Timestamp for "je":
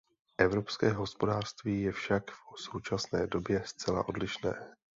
1.81-1.91